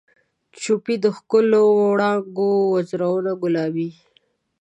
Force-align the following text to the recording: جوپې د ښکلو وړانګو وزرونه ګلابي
جوپې 0.61 0.95
د 1.03 1.05
ښکلو 1.17 1.61
وړانګو 1.79 2.49
وزرونه 2.73 3.31
ګلابي 3.41 3.89